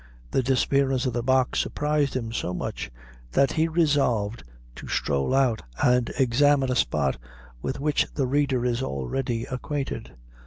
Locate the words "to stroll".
4.77-5.31